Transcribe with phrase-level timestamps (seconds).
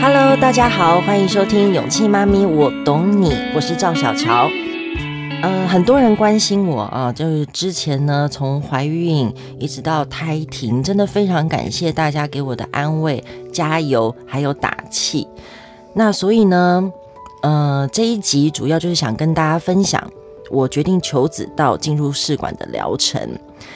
[0.00, 4.48] Hello，大家好，欢迎收听《勇气妈咪，我懂你》，我是赵小乔。
[5.42, 15.26] 嗯、呃，很多人关心我啊，就是之前呢，从怀孕一直到胎停，真的非常感谢大家给我的安慰、加油，还有打气。
[15.94, 16.92] 那所以呢，
[17.42, 20.02] 呃，这一集主要就是想跟大家分享
[20.50, 23.20] 我决定求子到进入试管的疗程。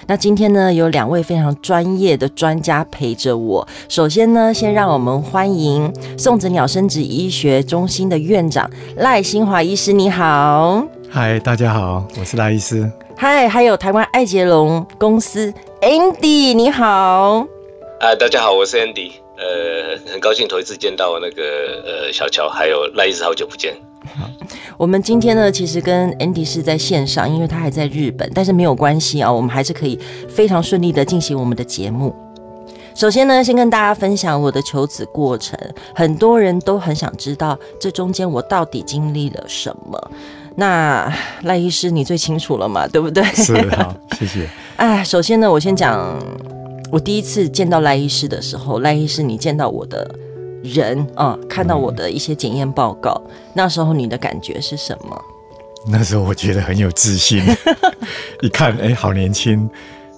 [0.06, 3.66] 那今天呢，有两位非常专业的专家陪着我。
[3.88, 10.86] 首先呢，先让我们欢迎宋子鸟生殖医学中心的院长赖新华医师，你好。
[11.10, 12.90] 嗨，大家好，我是赖医师。
[13.16, 17.46] 嗨，还有台湾爱捷隆公司 Andy，你好。
[18.00, 19.12] 啊，大家好，我是 Andy。
[19.36, 21.42] 呃，很高兴头一次见到那个
[21.84, 23.74] 呃小乔，还有赖医师，好久不见。
[24.16, 24.28] 好，
[24.76, 32.14] 我们今天呢，其实跟 Andy 是在线上，因为他还在日本，但是没有关系啊，我们还是可以非常顺利的进行我们的节目。
[32.94, 35.58] 首先呢，先跟大家分享我的求子过程，
[35.94, 40.10] 很多人都很想知道这中间我到底经历了什么。
[40.56, 41.10] 那
[41.44, 42.86] 赖医师，你最清楚了嘛？
[42.86, 43.24] 对不对？
[43.24, 44.46] 是，好，谢谢。
[44.76, 46.18] 哎，首先呢，我先讲
[46.90, 50.06] 我第一次见到赖医师的时候，赖医师，你见到我的
[50.62, 55.20] 人啊、嗯，看到我的一些检验报告、嗯，那时候你的感觉是什么？
[55.88, 57.42] 那时候我觉得很有自信，
[58.40, 59.68] 一看，哎，好年轻。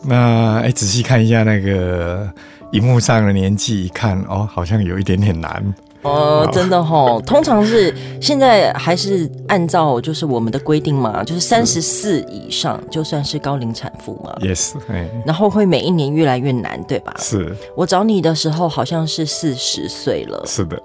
[0.02, 2.30] 那哎，仔细看一下那个
[2.72, 5.74] 荧幕上的年纪，一看，哦，好像有一点点难。
[6.05, 14.33] 哦，真的吼， 通常是现在还是按照就是我们的规定嘛，就是三十四以上就算是高龄产妇嘛。
[14.41, 14.74] Yes，
[15.24, 17.14] 然后会每一年越来越难，对吧？
[17.19, 17.56] 是。
[17.74, 20.42] 我找你的时候好像是四十岁了。
[20.46, 20.80] 是的。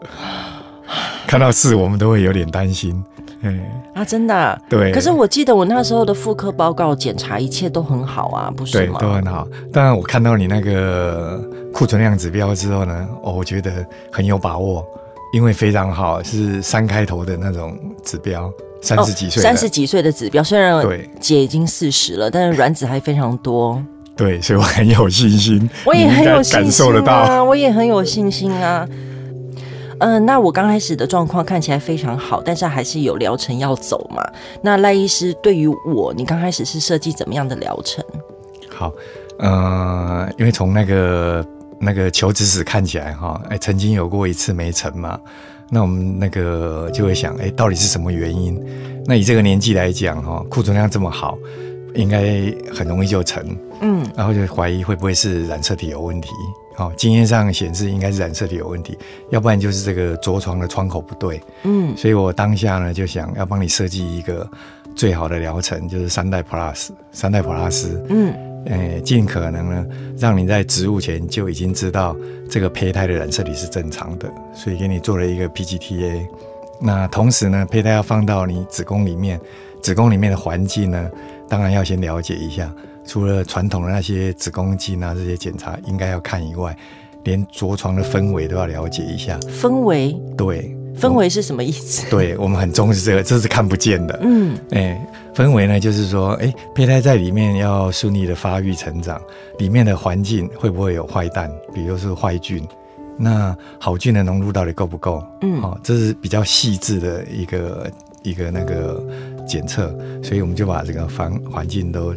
[1.27, 3.03] 看到四，我们都会有点担心。
[3.41, 3.61] 嗯
[3.93, 4.59] 啊，真的、啊。
[4.69, 4.91] 对。
[4.91, 8.97] 可是我记得我那时候的妇科报告检查一切都很好啊，不是吗？
[8.99, 9.47] 对，都很好。
[9.71, 11.39] 当然，我看到你那个
[11.73, 14.83] 库存量指标之后呢，哦，我觉得很有把握。
[15.31, 20.43] 因为非常好，是三开头的那种指标，三十几岁，三十几岁的指标。
[20.43, 23.81] 虽然对姐已经四十了，但是卵子还非常多。
[24.15, 25.69] 对，所以我很有信心。
[25.85, 28.87] 我也很有信心啊，感受得到，我也很有信心啊。
[29.99, 34.21] 嗯、呃，那我刚开始的状况看起来非常好，但是还是有疗程要走嘛。
[34.63, 38.03] 那赖医师对于我，你刚开始是设计怎么样的疗程？
[38.69, 38.91] 好，
[39.37, 41.45] 呃，因为从那个。
[41.79, 45.19] 那个求子史看起来哈，哎，曾经有过一次没成嘛，
[45.69, 48.61] 那我们那个就会想，哎，到底是什么原因？
[49.05, 51.37] 那以这个年纪来讲哈，库存量这么好，
[51.95, 53.43] 应该很容易就成，
[53.81, 56.29] 嗯，然后就怀疑会不会是染色体有问题？
[56.77, 58.97] 哦，经验上显示应该是染色体有问题，
[59.31, 64.49] 要不然就是这个着床的窗口不对，嗯，所以我当下呢就想要帮你设计一个
[64.95, 68.48] 最好的疗程，就是三代 Plus，三代 Plus，嗯。
[68.69, 69.85] 诶，尽可能呢，
[70.17, 72.15] 让你在植入前就已经知道
[72.49, 76.27] 这个胚胎的染色体是正常的，所以给你做了一个 PGT-A。
[76.81, 79.39] 那同时呢，胚胎要放到你子宫里面，
[79.81, 81.09] 子宫里面的环境呢，
[81.49, 82.73] 当然要先了解一下。
[83.05, 86.77] 除了传统的那些子宫镜啊这些检查应该要看以外，
[87.23, 89.37] 连着床的氛围都要了解一下。
[89.39, 90.15] 氛围？
[90.37, 90.78] 对。
[90.99, 92.09] 氛围是什么意思？
[92.09, 94.19] 对，我们很重视这个，这是看不见的。
[94.21, 99.19] 嗯，哎、欸，氛围呢，就是说，哎、欸，胚胎在里面要顺利的发育成长，
[99.57, 102.67] 里面的环境会不会有坏蛋，比如是坏菌，
[103.17, 105.23] 那好菌的浓度到底够不够？
[105.41, 107.91] 嗯，好、喔，这是比较细致的一个
[108.23, 109.01] 一个那个
[109.47, 112.13] 检测，所以我们就把这个环环境都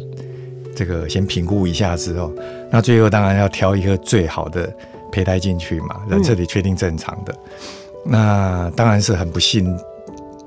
[0.75, 2.33] 这个先评估一下之后，
[2.69, 4.71] 那最后当然要挑一个最好的
[5.11, 7.33] 胚胎进去嘛，染色体确定正常的。
[7.33, 9.77] 嗯那当然是很不幸，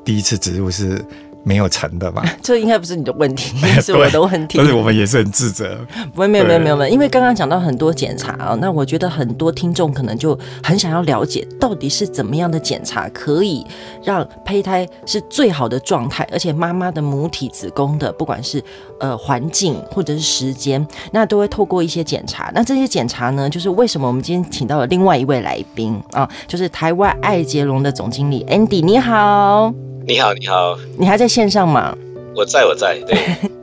[0.04, 1.04] 第一次植入是
[1.46, 2.24] 没有成的吧？
[2.42, 4.58] 这应该不是你的问题， 是我的问题。
[4.58, 5.78] 但是我们也是很自责。
[6.12, 6.92] 不会，没有，没有，没有，没有。
[6.92, 13.64] 因为刚刚讲到很多检查啊，那我觉得很多听众可能就很想要了解，到底是怎么样的检查可以
[14.02, 18.60] 让胚胎是最好的状态，而且妈妈的母体子宫的不管是
[18.98, 22.50] 呃环境或者是时间，那都会透过一些检查。
[22.52, 29.72] 那这些检查呢，就是为什么我们今天请到了另外一位来宾啊，就是台湾爱杰龙的总经理 Andy，你好。
[30.08, 31.92] 你好，你好，你还在线上吗？
[32.32, 32.96] 我在，我在。
[33.08, 33.18] 对，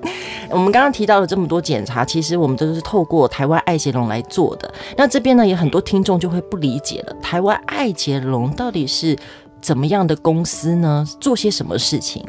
[0.52, 4.70] 我们刚刚提到了这么多检查，其实我们都是透过台湾爱杰龙来做的。
[4.98, 9.18] 那这边呢，有很多听众就会不理解了，台湾爱杰龙到底是
[9.62, 11.08] 怎么样的公司呢？
[11.22, 12.22] 做些什么事情？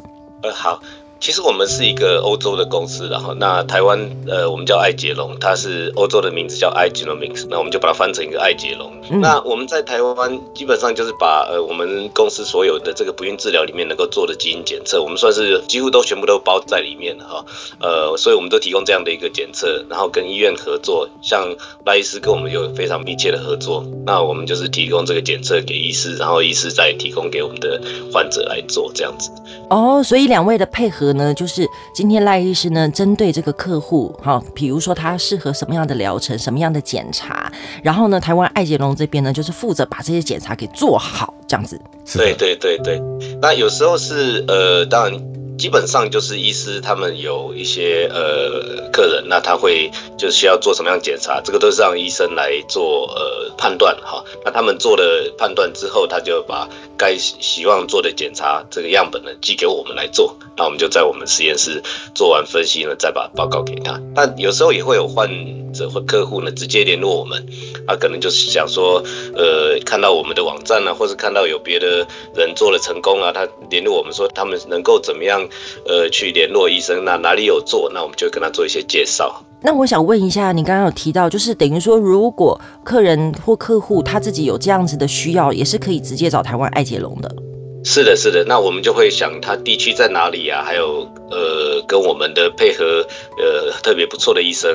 [0.44, 0.80] 呃，好。
[1.24, 3.98] 其实我们是一个欧洲的公司，然后那台湾
[4.28, 8.92] 呃，我们叫爱杰龙，它是欧洲的名字叫 iGenomics，那我们就把它翻成一个爱捷龙。
[9.10, 17.46] 嗯、那我们在台湾基本上就是把呃我们公司所有的这个不孕治疗里面能够做的基因检测，我们算是几乎都全部都包在里面了哈。
[17.80, 21.56] 呃，所以我们都提供这样的一个检测，然后跟医院合作，像
[21.86, 27.80] 赖医师跟我们有非常密切的合作，那我们就是提供这个检测给医师，然后医师再提供给我们的
[28.12, 29.30] 患者来做这样子。
[29.70, 37.50] 哦，所以两位的配合呢，就是今天赖医师呢，针对这个客户，哈，比如说他适合什么样的疗程，什么样的检查，
[37.82, 41.80] 然后呢，台湾爱杰龙这边呢，就是负责把这些检查给做好，这样子。
[42.12, 43.00] 对对对对，
[43.40, 45.33] 那有时候是呃，当然。
[45.56, 54.24] 基本上就是医师他们有一些呃客人，那他会就需要做什么样检查，这个都是让医生来做呃判断哈。
[54.44, 61.82] 那他们做了判断之后，他就把该希望做的检查这个样本呢寄给我们来做，那我们就在我们实验室
[62.14, 64.00] 做完分析呢，再把报告给他。
[64.14, 65.28] 但有时候也会有患
[65.74, 67.44] 者或客户呢直接联络我们，
[67.86, 69.02] 他可能就是想说
[69.34, 75.46] 呃看到我们的网站啊，或是看到有别的人做了成功啊，他联络我们说他们能够怎么样。
[75.86, 79.42] 呃，去联络医生，那哪里有做，那我们就跟他做一些介绍。
[79.60, 87.34] 那我想问一下，你刚刚有提到，就是等于说，如果客人或客户他自己有这样子的需要，也是可以直接找台湾爱捷龙的。
[87.84, 90.62] 是的，是的，那我们就会想他地区在哪里啊？
[90.64, 93.06] 还有呃，跟我们的配合
[93.38, 94.74] 呃特别不错的医生。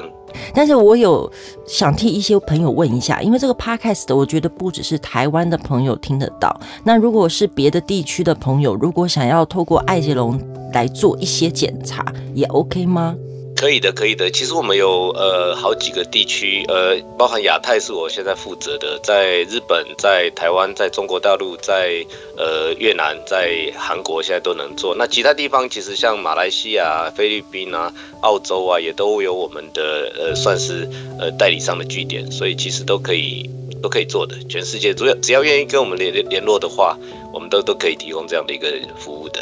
[0.54, 1.30] 但是我有
[1.66, 10.40] 想替一些朋友问一下，因为这个 podcast 我觉得不只是台湾的朋友听得到，那如果是别的地区的朋友，如果想要透过爱杰龙
[10.72, 13.16] 来做一些检查，也 OK 吗？
[13.60, 14.32] 可以的，可以的。
[14.32, 22.06] 其实我们有呃好几个地区，呃，包含亚太是我现在负责的，在日本、在台湾、在中国大陆、在
[22.38, 24.96] 呃越南、在韩国，现在都能做。
[24.96, 30.88] 那其他地方其实像马来西亚、菲律宾啊、澳洲啊，也都有我们的呃算是
[31.20, 33.50] 呃代理商的据点，所以其实都可以
[33.84, 34.38] 都可以做的。
[34.48, 36.98] 全世界只要只要愿意跟我们联联络的话，
[37.34, 39.42] 我们都都可以提供这样的一个服务的。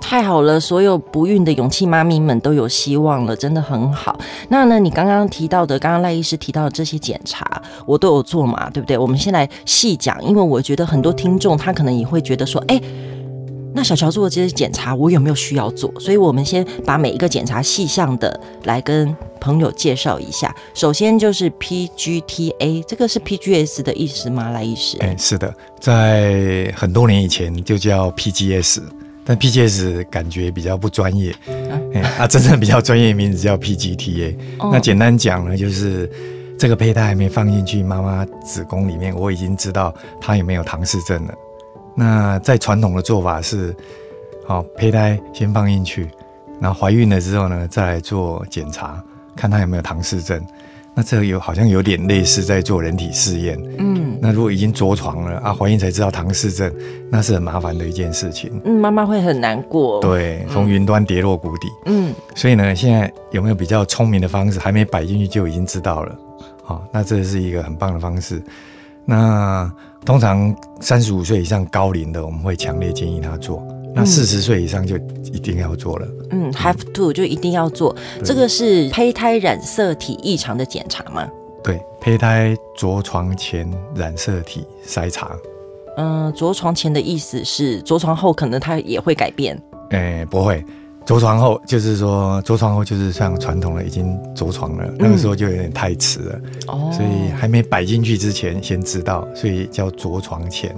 [0.00, 4.18] 太好了，所有不孕的勇气妈咪们都有希望了，真的很好。
[4.48, 8.96] 那呢，你刚刚提到的，刚刚赖医师提到的这些检查，我都有做嘛，对不对？
[8.96, 12.80] 我们先来细讲，因为我觉得很多听众他可能也会觉得说，哎，
[13.74, 15.92] 那小乔做的这些检查，我有没有需要做？
[16.00, 20.54] 所以我们先把每一个检查细项的来跟朋友介绍一下。
[20.72, 24.50] 首先就是 PGTA，这个是 PGS 的意思吗？
[24.50, 24.96] 赖医师？
[25.00, 28.80] 哎，是的，在很多年以前就叫 PGS。
[29.28, 31.34] 但 PGS 感觉比较不专业，
[32.16, 34.34] 啊，真正比较专业的名字叫 PGTA。
[34.58, 36.10] 哦、那简单讲呢，就是
[36.58, 41.34] 这个胚胎还没放进去妈妈子宫里面，我已经知道它有没有唐氏症了。
[41.94, 43.76] 那在传统的做法是，
[44.46, 46.08] 好，胚胎先放进去，
[46.58, 48.98] 然后怀孕了之后呢，再来做检查，
[49.36, 50.42] 看它有没有唐氏症。
[50.98, 56.74] 那这个有好像有点类似在做人体试验，嗯，那如果已经着床了啊，怀孕才知道唐氏症，
[57.08, 66.18] 那是很麻烦的一件事情，嗯，妈妈会很难过，对，从云端跌落谷底，嗯，所以呢，现在有没有比较聪明的方式，还没摆进去就已经知道了，
[66.64, 68.42] 好，那这是一个很棒的方式，
[69.04, 69.72] 那
[70.04, 73.64] 通常三十五岁以上高龄的，我们会强烈建议他做。
[73.98, 74.96] 那四十岁以上就
[75.32, 76.08] 一定要做了。
[76.30, 77.94] 嗯，have to 就一定要做。
[78.24, 81.28] 这个是胚胎染色体异常的检查吗？
[81.64, 85.36] 对，胚胎着床前染色体筛查。
[85.96, 89.60] 嗯，着床前的意思是着床后可能它也会改变。
[89.90, 90.64] 哎，不会，
[91.04, 96.40] 着床后就是说着床后就是像传统的已经着床了，那个时候就有点太迟了。
[96.68, 100.72] 哦，所以还没摆进去之前先知道，所以叫着床前。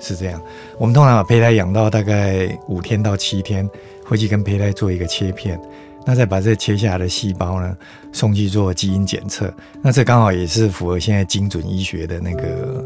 [0.00, 0.40] 是这样，
[0.78, 3.68] 我们通常把胚胎养到大概五天到七天，
[4.04, 5.60] 回去跟胚胎做一个切片，
[6.06, 7.76] 那再把这切下来的细胞呢
[8.12, 9.52] 送去做基因检测，
[9.82, 12.84] 那这刚好也是符合现在精准医学的那个。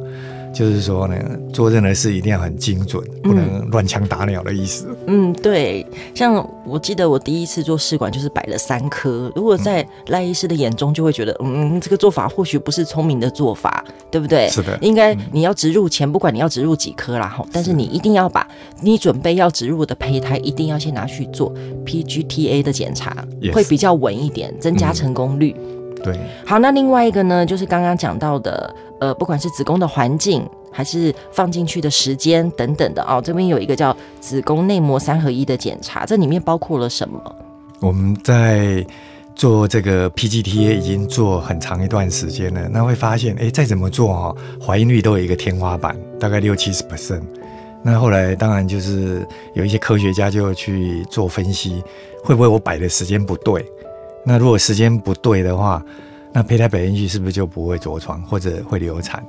[0.53, 1.17] 就是说呢，
[1.53, 4.87] 做任何事一定要很精准，不能乱枪打鸟的意思。
[5.07, 5.85] 嗯，对。
[6.15, 14.49] 像我记得我第一次做试管就是摆了三颗，如果在赖医师的眼中就会觉得，嗯，这个做法或许不是聪明的做法，对不对？
[14.49, 14.79] 是的。
[14.83, 18.47] 应该你要植入前，不管你要植入几颗啦，哈，但是你一定要把
[18.83, 21.51] 你准备要植入的胚胎一定要先拿去做
[21.87, 23.53] PGTA 的检查，Yes.
[23.55, 25.57] 会比较稳一点，增加成功率。
[25.59, 26.21] 嗯，对。
[26.45, 28.75] 好，那另外一个呢，就是刚刚讲到的。
[29.03, 37.21] 呃，不管是子宫的环境，还是放进去的时间等等的哦，这边有一个叫子宫内膜三合一的检查，这里面包括了什么？
[37.81, 38.87] 我们在
[39.35, 47.23] 做这个 PGTA 已经做很长一段时间了，那会发现，哎，再怎么做哈，怀孕率都有一个天花板，大概六七十 percent。
[47.83, 51.83] 那后来当然就是有一些科学家就去做分析，
[52.23, 53.67] 会不会我摆的时间不对？
[54.25, 55.85] 那如果时间不对的话，
[56.33, 59.23] 那胚胎摆进去是不是就不会着床或者会流产？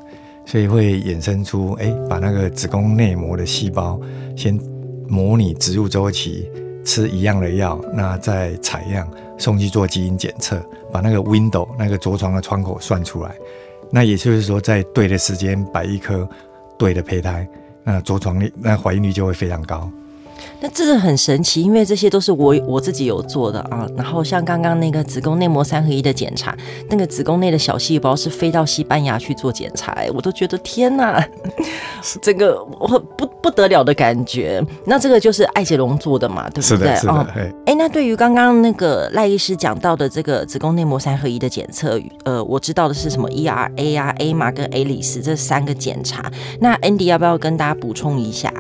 [0.46, 4.00] 所以会衍生出，哎，把那个子宫内膜的细胞
[4.36, 4.60] 先
[5.08, 6.50] 模拟植入周期，
[6.84, 9.08] 吃一样的药，那再采样
[9.38, 13.34] 送去做基因检测，把那个 window 那个着床的窗口算出来。
[13.90, 16.28] 那也就是说，在对的时间摆一颗
[16.78, 17.48] 对的胚胎，
[17.84, 19.90] 那着床率、那怀孕率就会非常高。
[20.60, 23.88] 那这个很神奇，因为这些都是我我自己有做的啊。
[23.98, 26.56] 然后像刚刚那个子宫内膜三合一的检查，
[26.90, 31.26] 那个子宫内的小细胞是飞到西班牙去做检查，我都觉得天哪，
[32.22, 34.64] 这个我不不得了的感觉。
[34.86, 36.64] 那这个就是艾捷龙做的嘛，对不对？
[36.64, 37.28] 是的，是的。
[37.66, 46.32] 哎，那对于刚刚那个赖医师讲到的这个子宫内膜三合一的检测，呃，我知道的是什么 ERA 啊、AMA 跟 ALICE 这三个检查。
[46.60, 48.54] 那 Andy 要不要跟大家补充一下？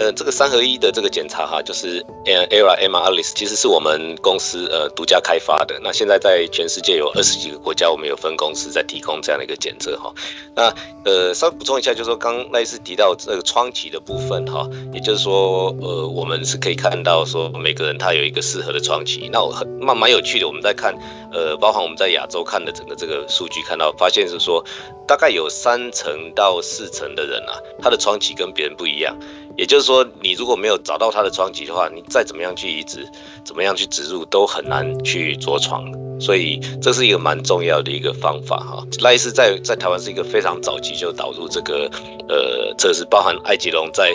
[0.00, 5.78] 呃，这个三合一的这个检查哈，就是 ERA AMA ALICE，其实是我们公司呃独家开发的。
[5.82, 10.10] 那现在在全世界有二十几个国家，我们有分公司在提供这样的一个检测哈。
[10.56, 19.28] 那呃，稍微补充一下，就是说刚刚赖医师提到这个窗期的部分哈，也就是说呃，我们是可以看到说每个人他有一个适合的窗期。
[19.30, 20.94] 那我很蛮蛮有趣的，我们在看
[21.30, 24.64] 呃，包含我们在亚洲看的整个这个数据，看到发现是说
[25.06, 29.14] 大概有三成到四成的人啊，他的窗期跟别人不一样。
[29.60, 33.06] 也就是说，你如果没有找到他的窗期的话，你再怎么样去移植，
[33.44, 35.84] 怎么样去植入，都很难去着床。
[36.18, 38.82] 所以这是一个蛮重要的一个方法哈。
[39.00, 41.90] 赖斯在在台湾是一个非常早期就导入这个
[42.26, 44.10] 呃测试，包含艾捷龙在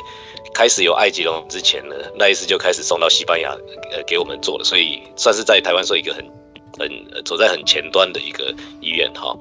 [0.51, 3.51] 开始有艾捷龙之前呢，赖斯就开始送到西班牙
[3.91, 6.25] 呃给我们做了，所以算是在台湾是一个很
[6.79, 9.37] 很走在很前端的一个医院哈。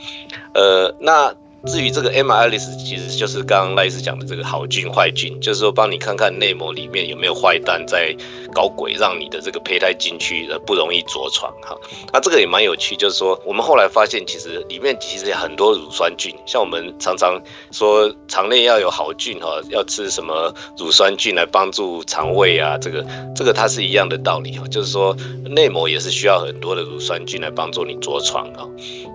[0.53, 1.35] 呃，那。
[1.67, 8.15] 至于这个 m r l i s 其实就是刚刚赖斯讲的这个好菌坏菌，就是说帮你看看内膜里面有没有坏蛋在
[8.55, 11.77] 搞鬼，让你的这个胚胎进去呃不容易着床哈。
[12.13, 17.43] 那这个也蛮有趣，就是说我们后来发现，其实里面其实有很多乳酸菌，像我们常常
[17.73, 28.69] 说肠内要有好菌哈，要吃什么乳酸菌来帮助肠胃啊，这个这个它是一样的道理哈，就是说内膜也是需要很多的乳酸菌来帮助你着床啊。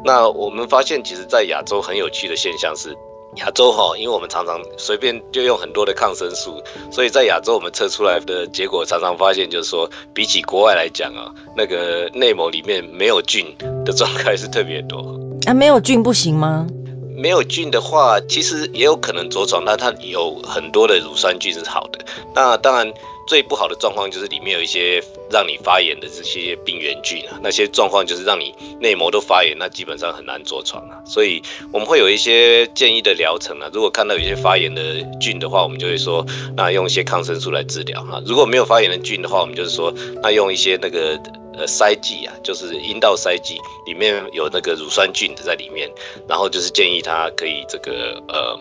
[0.04, 2.98] 那我们发现，其实，在亚洲很有趣的现象是，
[3.36, 13.56] 亚洲哈，因为我们常常随便就用很多的抗生素，所以在亚洲我们测出来的结果常常发现，就是说，比起国外来讲啊，那个内膜里面没有菌
[13.86, 15.20] 的状态是特别多。
[15.46, 16.68] 啊，没有菌不行吗？
[17.16, 22.00] 没有菌的话，其实也有可能着床，那它有很多的乳酸菌是好的。
[22.34, 22.92] 那当然。
[23.30, 30.98] 最不好的状况就是里面有一些让你发炎的这些病原菌啊，那些状况就是让你内膜都发炎，那基本上很难着床啊。
[31.06, 36.26] 所以我们会有一些建议的疗程啊，如果看到有些发炎的菌的话，我们就会说，
[36.58, 38.20] 那用一些抗生素来治疗哈。
[38.26, 39.94] 如果没有发炎的菌的话，我们就是说，
[40.24, 41.22] 那用一些那个
[41.54, 45.88] 呃塞剂啊，就是阴道塞剂，里面有那个乳酸菌的在里面，
[46.28, 48.60] 然后就是建议他可以这个呃。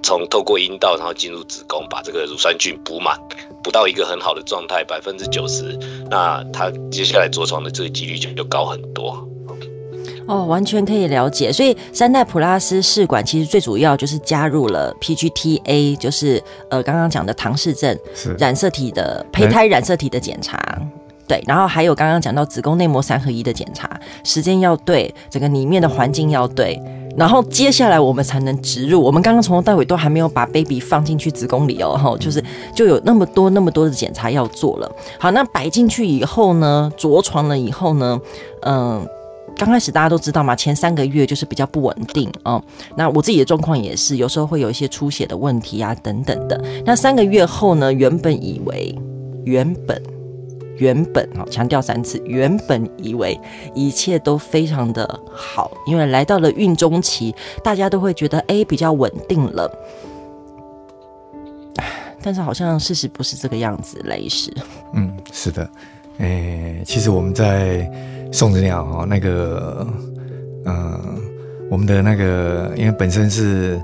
[0.00, 3.20] 从透过阴道，然后进入子宫，把这个乳酸菌补满，
[3.68, 5.78] 补到一个很好的状态，百分之九十，
[6.10, 9.22] 那他接下来着床的这个几率就就高很多。
[10.26, 11.52] 哦，完全可以了解。
[11.52, 17.94] 所以三代普拉斯试管其实最主要就是加入了 PGT-A，就是呃刚刚讲的唐氏症
[18.38, 20.58] 染色体的胚胎染色体的检查，
[21.26, 26.80] 对，然后还有刚刚讲到子宫内膜三合一的检查，时间要对，整个里面的环境要对。
[27.18, 29.02] 然后接下来我们才能植入。
[29.02, 32.42] 我们刚刚从头到尾都还没有把 baby 放进去子宫里哦，哈，就是
[32.74, 34.90] 就有那么多那么多的检查要做了。
[35.18, 38.20] 好，那摆进去以后呢，着床了以后呢，
[38.62, 39.04] 嗯，
[39.56, 42.62] 刚开始大家都知道嘛，前三个月就是比较不稳定哦。
[42.96, 46.62] 那我自己的状况也是，有时候会有一些出血的问题啊，等等的。
[46.84, 48.96] 那三个月后呢，原本以为
[49.44, 50.00] 原本。
[50.78, 53.38] 原本哈，强调三次，原本以为
[53.74, 59.70] 一切都非常的好，因为来到了孕中期，大家都会觉得哎比较稳定了。
[62.20, 64.52] 但是好像事实不是这个样子，赖医师。
[64.92, 65.70] 嗯，是的，
[66.18, 67.88] 哎、其实我们在
[68.32, 69.86] 送子鸟哈那个，
[70.64, 71.20] 嗯、
[71.70, 73.80] 我们的那个，因为本身是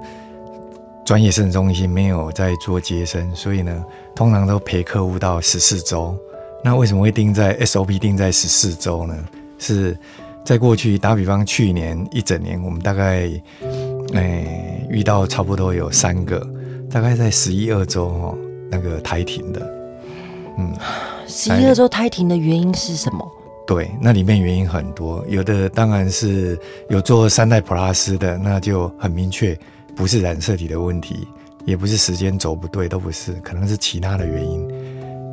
[1.04, 3.84] 专业生殖中心，没有在做接生，所以呢，
[4.16, 6.14] 通常都陪客户到十四周。
[6.64, 9.14] 那为什么会定在 SOP 定在十四周呢？
[9.58, 9.96] 是
[10.44, 13.42] 在过去打比方，去年一整年，我们大概诶、
[14.14, 16.44] 欸、遇到差不多有三个，
[16.90, 18.38] 大概在十一二周哦，
[18.70, 19.60] 那个胎停的。
[20.56, 20.72] 嗯，
[21.26, 23.30] 十一二周胎停的原因是什么？
[23.66, 29.58] 对，那里面原因很多，有的当然是有做三代普拉斯的，那就很明确
[29.94, 31.28] 不是染色体的问题，
[31.64, 34.66] 也不是时间轴不对，都不是，可能是其他的原因。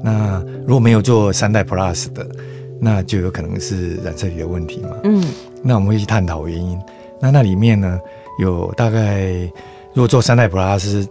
[0.03, 2.27] 那如果没有做三代 Plus 的，
[2.79, 4.97] 那就有可能是染色体的问题嘛。
[5.03, 5.23] 嗯，
[5.61, 6.79] 那我们会去探讨原因。
[7.19, 7.99] 那那里面呢，
[8.39, 9.31] 有大概
[9.93, 11.07] 如果做三代 Plus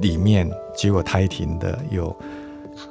[0.00, 2.14] 里面，结果胎停的有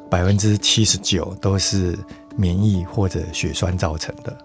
[0.10, 1.98] 百分之七十九都是
[2.36, 4.38] 免疫或者血栓造成的。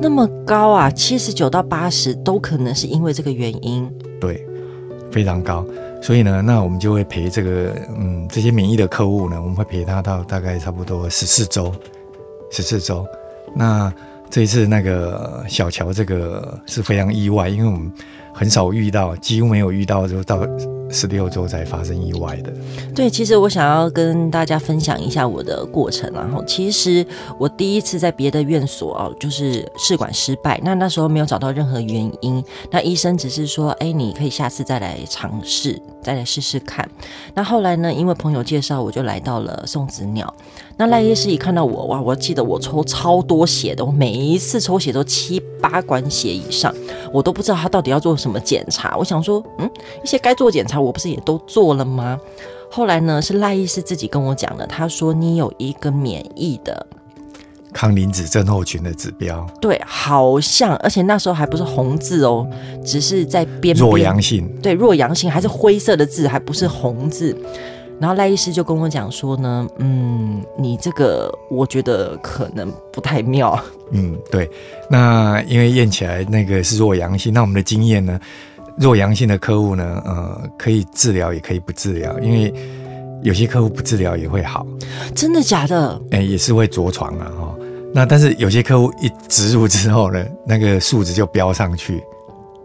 [0.00, 3.90] 那么高啊，七十九到八十都可能是因为这个原因。
[4.20, 4.46] 对，
[5.10, 5.64] 非常高。
[6.00, 11.74] 所以呢，那我们就会陪这个嗯这些免疫的客户呢，我们会陪他到大概差不多十四周，
[12.50, 13.06] 十四周。
[13.54, 13.92] 那
[14.30, 17.92] 这一次那个小乔这个是非常意外，因为我们
[18.32, 20.46] 很少遇到，几乎没有遇到，就到
[20.90, 22.52] 十六周才发生意外的。
[22.94, 27.06] 对，其实我想要跟大家分享一下我的过程，然后其实
[27.38, 36.88] 我第一次在别的院所哦，就是试管失败，那那时候没有找到任何原因，那医生只是说，哎，你可以下次再来尝试，再来试试看。
[37.34, 40.32] 那后来呢，因为朋友介绍，我就来到了宋子鸟。
[40.78, 46.72] 那赖医师一看到我，哇，我记得我抽超多血的，我每一次抽血都七八管血以上，
[47.12, 48.96] 我都不知道他到底要做什么检查。
[48.96, 49.68] 我想说，嗯，
[50.04, 52.16] 一些该做检查我不是也都做了吗？
[52.70, 56.86] 后来呢，是赖医师自己跟我讲的，他说你有一个免疫的
[57.72, 62.46] 抗磷脂症候群的指标，对，好像，而且那时候还不是红字哦，
[62.84, 67.36] 只是在边边弱阳性，对，弱阳性还是灰色的字，还不是红字。
[68.00, 73.58] 然后赖医师就跟我讲说呢，嗯，你这个我觉得可能不太妙。
[73.90, 74.48] 嗯，对。
[74.88, 78.20] 那因为验起来那个是弱阳性，那我们的经验呢，
[78.76, 82.52] 弱阳性的客户呢，呃，可以治疗也可以不治疗，因为
[83.22, 84.64] 有些客户不治疗也会好。
[85.14, 86.00] 真的假的？
[86.12, 87.58] 哎，也是会着床啊，哈、哦。
[87.92, 92.02] 那但是有些客户一植入之后呢，那个数值就飙上去。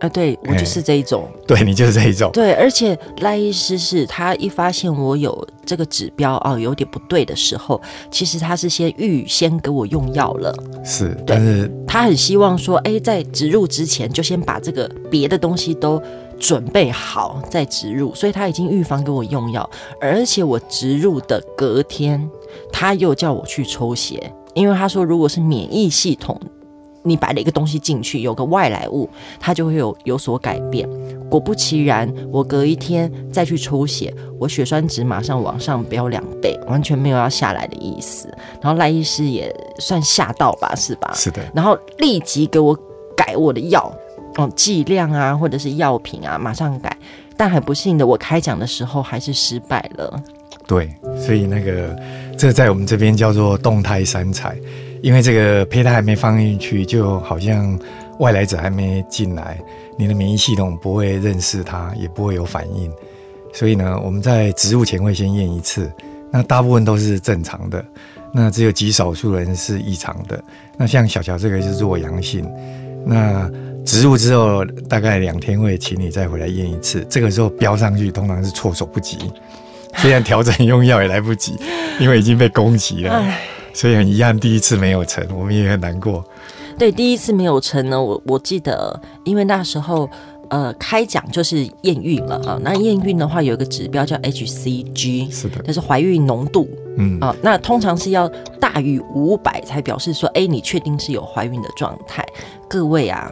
[0.03, 7.81] 啊，对我就是这一种， 对你就是这一种，对，而且赖医师是他一发现我有这个指标哦，有点不对的时候，
[8.12, 16.01] 其实他是先预先给我用药了，是，对但是他很希望说，哎，在植入之前就先把这个别的东西都
[16.38, 19.69] 准备好再植入，所以他已经预防给我用药，
[20.01, 22.29] 而且我植入的隔天，
[22.74, 26.38] 他又叫我去抽血，因为他说如果是免疫系统。
[27.03, 30.89] 你摆了一个东西进去，有个外来物，它就会有有所改变。
[31.29, 38.28] 果不其然，我隔一天再去抽血，我血栓值马上往上飙两倍，完全没有要下来的意思。
[38.62, 41.12] 然后赖医师也算吓到吧，是吧？
[41.15, 41.43] 是的。
[41.54, 42.78] 然后立即给我
[43.17, 43.91] 改我的药，
[44.38, 46.95] 哦，剂量啊，或者是药品啊，马上改。
[47.36, 50.23] 但很不幸的，我开奖的时候还是失败了。
[50.67, 51.97] 对，所以那个
[52.38, 54.56] 这在我们这边叫做动态三采。
[55.04, 57.78] 因为这个胚胎还没放进去，就好像
[58.20, 59.60] 外来者还没进来，
[59.98, 62.89] 你的免疫系统不会认识它，也不会有反应。
[63.52, 65.92] 所以呢，我们在植入前会先验一次，
[66.32, 67.84] 那大部分都是正常的，
[68.34, 70.42] 那只有极少数人是异常的。
[70.78, 72.50] 那像小乔这个是弱阳性，
[73.06, 73.52] 那
[73.86, 79.18] 植入之后大概两天会请你再回来验一次，这个时候标上去通常是措手不及，
[79.98, 81.58] 虽然调整用药也来不及，
[82.00, 83.22] 因为已经被攻击了。
[83.73, 86.23] 所以很遗憾，第一次没有成，我们也很难过。
[86.77, 90.09] 对，第一次没有成呢，我我记得，因为那时候
[90.49, 92.59] 呃开奖就是验孕了啊。
[92.63, 98.27] 那验孕的话有一个指标叫 HCG，是的，就是怀孕浓度，嗯啊，那通常是要
[98.59, 102.25] 大于五百才表示说，哎，你确定是有怀孕的状态。
[102.67, 103.31] 各位啊，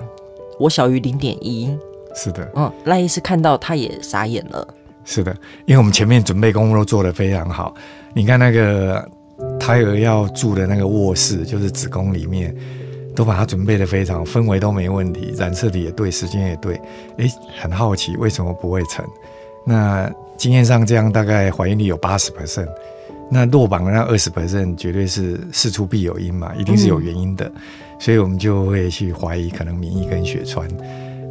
[0.59, 1.75] 我小于零点一，
[2.15, 4.67] 是的，嗯，赖医师看到他也傻眼了。
[5.03, 7.73] 是的，因为我们前面准备工作都做得非常好，
[8.13, 9.07] 你看那个。
[9.61, 12.53] 胎儿要住的那个卧室，就是子宫里面，
[13.15, 16.81] 都把它准备得非常，氛围都没问题，染色体也对，时间也对。
[17.17, 19.05] 哎，很好奇为什么不会成？
[19.63, 22.67] 那经验上这样大概怀孕率有八十 percent，
[23.29, 27.61] 那落榜的那二十 percent 绝对是事出必有因嘛，一定是有原因的，嗯、
[27.99, 30.67] 所以我们就会去怀疑可能免疫跟血栓。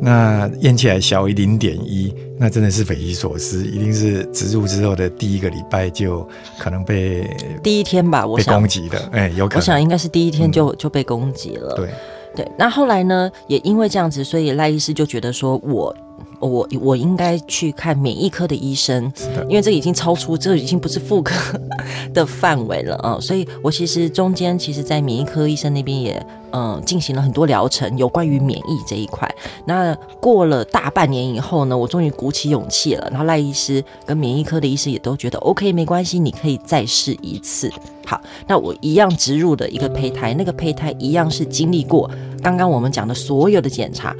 [0.01, 6.27] 那验起来小于零点一，那真的是匪夷所思，一定是植入之后的第一个礼拜就
[6.59, 7.29] 可能被
[7.63, 11.75] 第一天吧，我想被攻击的，哎、欸，有可能，我想应该是第一天就、嗯、就被攻击了。
[11.77, 11.89] 对
[12.35, 15.95] 对，那后来呢，也因为这样子，所以赖医师就觉得说我。
[16.41, 19.13] 我我应该去看免疫科的医生，
[19.49, 21.35] 因为这已经超出，这已经不是妇科
[22.15, 29.33] 的范围了啊，所以我其实中间其实，在免疫科医生那边也嗯进行了很多疗程，有关于免疫这一块。
[29.67, 37.71] 那过了大半年以后呢，我终于鼓起勇气了，然后赖医师跟免疫科的医师也都觉得 OK，没关系，你可以再试一次。
[38.07, 42.11] 好，那我一样植入的一个胚胎，那个胚胎一样是经历过
[42.43, 44.17] 刚刚我们讲的所有的检查，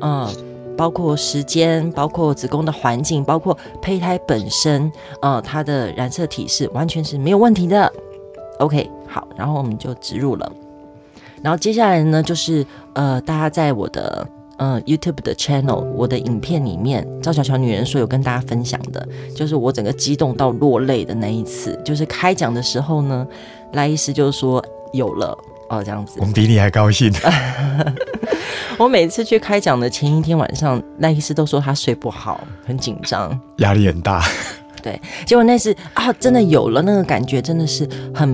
[0.00, 0.53] 嗯。
[0.76, 4.90] 包括时间，包括子宫的环境，包括胚胎本身，
[5.22, 7.92] 呃，它的染色体是完全是没有问题的。
[8.58, 10.52] OK，好，然后我们就植入了。
[11.42, 23.26] 然后接下来呢，就是呃，大家在我的呃 YouTube 的 channel，我的影片里面，赵小乔女人说有跟大家分享的，就是我整个激动到落泪的那一次，就是开讲的时候呢，
[23.72, 25.36] 赖医师就说有了
[25.68, 27.12] 哦，这样子，我们比你还高兴。
[28.78, 34.24] 我每次去开讲的前一天晚上，赖医师都说他睡不好，很紧张，压力很大。
[34.82, 38.28] 对，结果那次啊，真的有了那个感觉，真的是很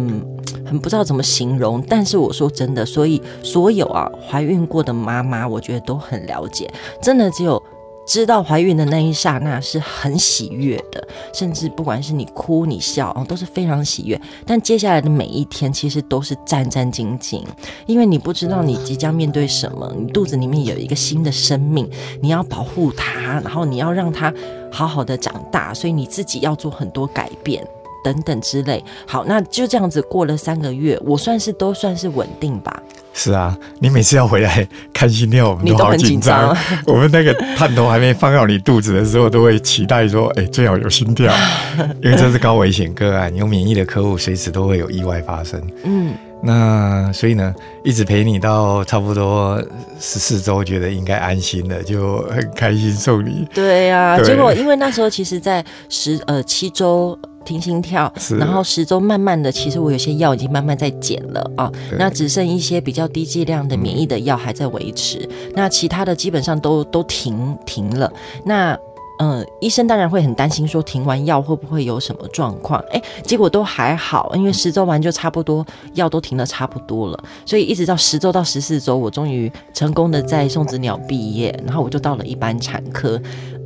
[0.66, 1.80] 很不知道怎么形容。
[1.88, 6.70] 但是我说真的，所以所有啊怀孕过的妈妈，我觉得都很了解，
[7.02, 7.62] 真的只有。
[8.06, 14.20] 知道怀孕的那一刹那是很喜悦的，甚至不管是你哭你笑都是非常喜悦。
[14.44, 17.44] 但接下来的每一天其实都是战战兢兢，
[17.86, 21.88] 因为你不知道你即将面对什么，你肚子里面有一个新的生命，
[22.20, 24.34] 你要保护它，然后你要让它
[24.72, 27.64] 好好的长大，所以你自己要做很多改变。
[28.02, 32.82] 等等之类，好，那就这样子过了三个月，我算是都算是稳定吧。
[33.12, 36.56] 是啊，你每次要回来看心跳，我们都好紧张。
[36.86, 41.32] 我们那个探头还没放到你肚子的时候，都会期待说，哎、欸，最好有心跳，
[42.02, 45.60] 因为这是高危险个案，有免疫的客户，随时都会有意外发生。
[45.82, 46.14] 嗯。
[46.42, 49.62] 那所以呢，一直陪你到差不多
[49.98, 53.46] 十四周，觉得应该安心了，就很开心送你。
[53.52, 57.18] 对呀、啊，结果因为那时候其实，在十呃七周
[57.50, 68.12] 听心跳，然后十周慢慢的，其实我有些药已经慢慢在减了啊，那只剩一些比较低剂量的免疫的药还在维持，嗯、那其他的基本上都都停停了。
[68.44, 68.78] 那
[69.18, 72.80] 嗯，医生当然会很担心，说停完药会不会有什么状况？
[72.92, 83.20] 哎，结果都还好，因为十周完就差不多，药都停的差不多了，所以一直到十周到十四周，我终于成功的在送子鸟毕业，然后我就到了一般产科。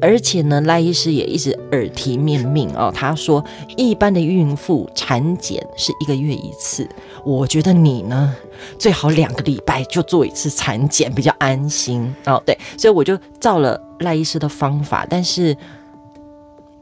[0.05, 3.43] 而且呢，赖医师也一直耳提面命哦，他说
[3.75, 6.87] 一般的孕妇产检是一个月一次，
[7.25, 8.37] 我觉得你呢
[8.79, 12.43] 最好两个礼拜就做一次产检，比较安心哦。
[12.45, 15.57] 对，所以我就照了赖医师的方法，但是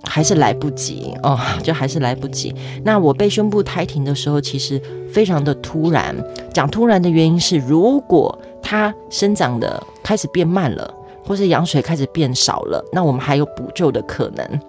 [0.02, 2.52] 还是来不及哦，就还是来不及。
[2.82, 4.82] 那我被宣布胎停的时候，其实
[5.12, 6.12] 非常的突然。
[6.52, 10.92] 讲突然的原因是，如果它生长的开始变慢了。
[11.24, 14.60] 或是羊水开始变少了，那我们还有补救的可能，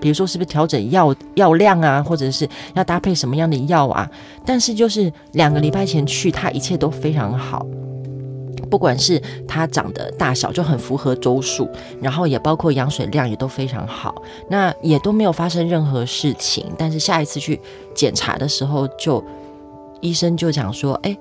[0.00, 4.08] 比如说是不是调整药药量啊，或者是要搭配什么样的药啊？
[4.44, 7.66] 但是就是两个礼拜前去，他一切都非常好，
[8.70, 11.68] 不管是他长的大小就很符合周数，
[12.00, 14.14] 然后也包括羊水量也都非常好，
[14.50, 16.66] 那也都没有发生任何事情。
[16.76, 17.60] 但是下一次去
[17.94, 19.24] 检查的时候就，就
[20.00, 21.16] 医生就讲说，哎，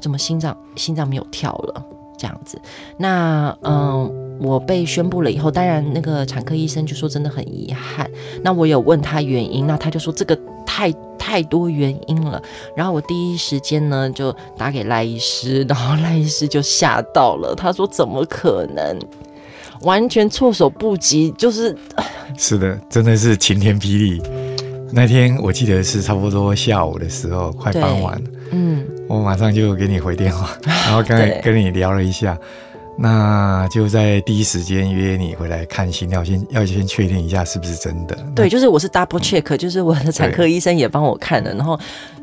[0.00, 1.86] 怎么心脏心脏没有跳了？
[2.16, 2.60] 这样子，
[2.96, 8.08] 那嗯，我被宣布了以后，当然那个产科医生就说真的很遗憾。
[8.42, 12.40] 那我有问他原因，那他就说这个太太多原因了。
[12.76, 18.98] 然后我第一时间呢就打给赖医师，然后赖医师就吓到了，他说怎么可能，
[19.82, 21.76] 完全措手不及，就是
[22.38, 24.22] 是的，真的是晴天霹雳。
[24.92, 28.30] 那天我记得是差不多下午的时候，快傍晚了。
[28.50, 32.38] 嗯，我马上就给你回电话， 然后刚才跟你聊了一下，
[32.96, 38.16] 那就在第一时间约你回来看心跳，先要先确定一下是不是真的。
[38.34, 41.78] 对，就是我是 double check，就是我的产科医生也帮我看了，然后，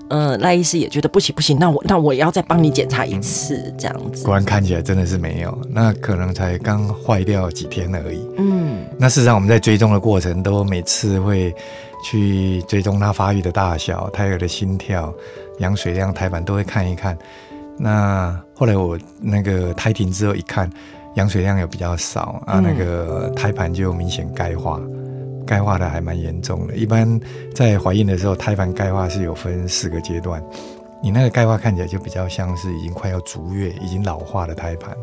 [0.09, 4.23] 嗯，赖医师也觉得不行不行，那我那我也要再帮你检查一次，嗯，这样子。
[4.23, 8.19] 果然看起来真的是没有，那可能才刚坏掉几天而已。
[8.37, 11.53] 嗯，那事实上我们在追踪的过程都每次会
[12.03, 15.13] 去追踪它发育的大小、胎儿的心跳。
[15.61, 17.17] 羊水量、胎盘都会看一看。
[17.77, 20.69] 那后来我那个胎停之后一看，
[21.15, 24.79] 羊水量又比较少啊，那个胎盘就明显钙化，
[25.47, 26.75] 钙化的还蛮严重的。
[26.75, 27.19] 一般
[27.55, 30.43] 在怀孕的时候，胎盘钙化是有分四个阶段，
[31.01, 34.95] 你那个钙化看起来就比较像是已经快要足月、已经老化的胎盘。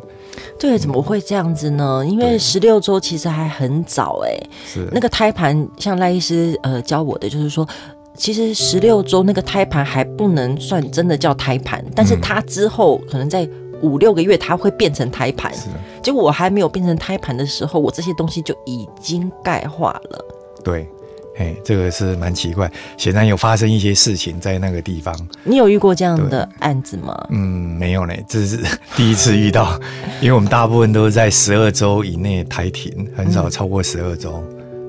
[0.60, 2.04] 对，怎么会这样子呢？
[2.06, 4.50] 因为十六周其实还很早哎、欸。
[4.66, 7.66] 是那个胎盘，像赖医师呃教我的，就是说。
[8.18, 13.48] 其实十六周那个胎盘还不能算真的叫胎盘，但是它之后可能在
[13.80, 15.52] 五六个月它会变成胎盘。
[16.02, 20.24] 结果我还没有变成胎盘的时候，我这些东西就已经钙化了。
[20.64, 20.88] 对，
[21.36, 25.14] 嘿，这个是蛮奇怪，显然有发生一些事情在那个地方。
[25.44, 27.16] 你有遇过这样的案子吗？
[27.30, 27.38] 嗯，
[27.78, 28.58] 没有呢，这是
[28.96, 29.78] 第一次遇到，
[30.20, 34.42] 因为我们大部分都是在十二周以内胎停，很少超过十二周。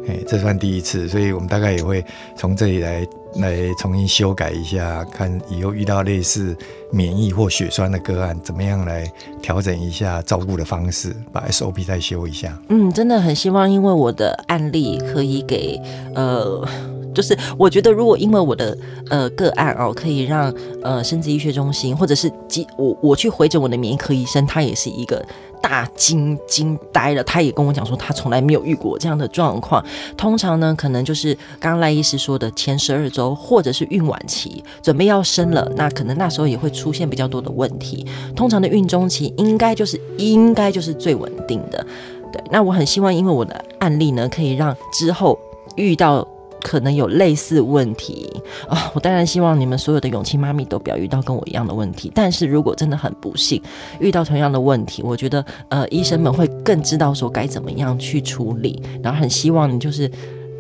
[0.07, 2.03] 哎，这算第一次，所以我们大概也会
[2.35, 6.55] 从这里来来重新修改一下，看以后遇到类似
[6.91, 9.11] 免疫或血栓的个案，怎么样来
[9.41, 12.59] 调整一下照顾的方式，把 SOP 再修一下。
[12.69, 15.79] 嗯，真的很希望，因为我的案例可以给
[16.15, 16.67] 呃。
[17.11, 18.77] 就是我觉得，如果因为我的
[19.09, 22.31] 呃个案哦，可以让呃生殖医学中心，或者是
[22.77, 25.25] 我我去回诊我的免疫科医生，他也是一个
[25.62, 27.24] 大惊惊呆了。
[27.24, 29.84] 他也跟我讲说，他从来没有遇过这样的状况。
[30.17, 38.06] 通常呢，可能就是刚刚赖医师说的前十二周，或者是孕晚期，准备要生了，那可能那时候也会出现比较多的问题。
[38.36, 41.86] 通常的孕中期应该就是应该就是最稳定的。
[42.32, 45.38] 对，那我很希望，因为我的案例呢，可以让之后
[45.76, 46.28] 遇到。
[46.62, 48.30] 可能有类似问题
[48.67, 52.12] 啊、我当然希望你们所有的勇气妈咪都不要遇到跟我一样的问题。
[52.13, 53.62] 但是如果真的很不幸
[54.00, 58.82] 遇到同样的问题，我觉得呃，医生们会更知道说该怎么样去处理。
[59.02, 60.10] 然后很希望你就是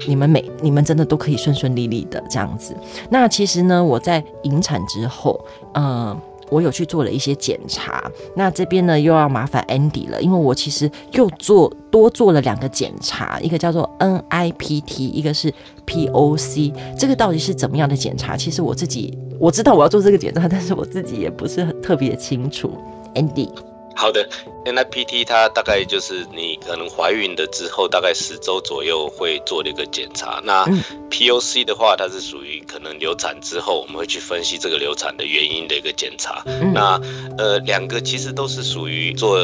[0.07, 2.75] 你们每你们真的都可以顺顺利利的这样子。
[3.09, 5.39] 那其实呢，我在引产之后，
[5.73, 6.17] 嗯、
[6.49, 15.53] 我有去做了一些检查，那这边呢又要麻烦 Andy 了，因为我其实又做多做了两个检查，一个叫做 NIPT，一个是
[15.85, 18.35] POC，这个到底是怎么样的检查？
[18.35, 22.71] 其实我自己我知道我要做这个检查，但是我自己也不是很特别清楚
[23.15, 23.49] ，Andy。
[23.99, 24.29] 好的
[24.63, 30.39] ，NIPT 它大概就是你可能怀孕的之后，大概十周左右会做的一个检查。
[30.41, 30.65] 那
[31.11, 36.41] POC 的话，它是属于可能流产之后，我们会去分析这个流产的原因的一个检查。
[36.73, 36.97] 那
[37.37, 39.37] 呃，两个其实都是属于做。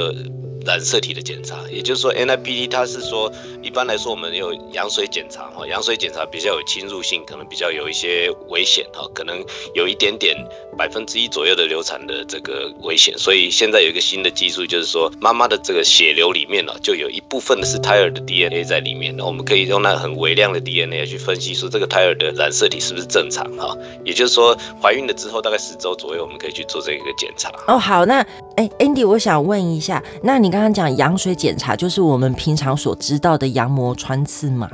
[0.65, 10.35] 染色体的检查，也就是说，NIPT 它是说，一般来说我们有羊水检查哈，羊水检查比较有侵入性，可能比较有一些危险哈，可能有一点点
[10.75, 27.51] 百分之一左右的流产的这个危险，所以现在有一个新的技术，就是说妈妈的这个血流里面呢，就有一部分的是胎儿的 DNA 在里面，那我们可以用那很微量的 DNA 去分析说这个胎儿的染色体是不是正常哈，也就是说怀孕了之后大概十周左右，我们可以去做这个检查。
[27.67, 28.25] 哦，好，那
[28.57, 30.54] 哎，Andy，我想问一下，那你。
[30.55, 34.69] 刚刚讲羊水检查，就是我们平常所知道的羊膜穿刺吗？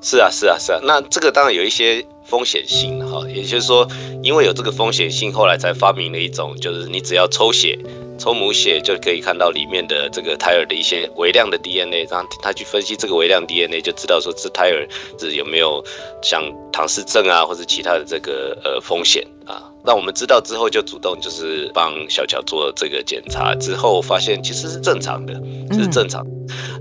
[0.00, 0.80] 是啊，是啊，是啊。
[0.84, 3.86] 那这个当然有一些风险性哈，也就是说，
[4.22, 7.78] 因为有这个风险性，后来才发明了一种，就是你只要抽血。
[8.18, 15.84] 抽母血就可以看到里面的这个胎儿的一些微量的 DNA，然后他去分析这个微量 DNA，就知道说这胎儿是有没有
[16.22, 19.71] 像唐氏症啊，或者其他的这个呃风险啊。
[19.84, 25.34] 那我们知道之后就主动就是帮小乔做这个检查，之后发现其实是正常的，
[25.72, 26.24] 是正常。